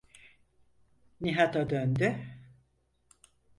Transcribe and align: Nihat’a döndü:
Nihat’a 1.21 1.69
döndü: 1.69 2.25